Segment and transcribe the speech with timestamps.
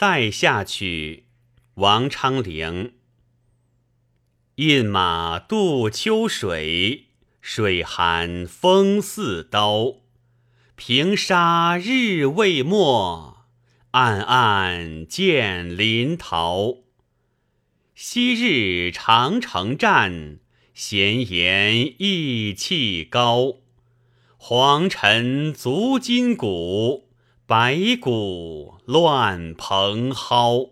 [0.00, 1.26] 塞下曲，
[1.74, 2.94] 王昌龄。
[4.54, 7.08] 饮马渡秋水，
[7.42, 9.96] 水寒风似刀。
[10.74, 13.44] 平沙日未没，
[13.90, 16.76] 暗暗见林桃。
[17.94, 20.38] 昔日长城战，
[20.72, 23.58] 闲言意气高。
[24.38, 27.09] 黄尘足金骨，
[27.50, 30.70] 白骨乱蓬蒿。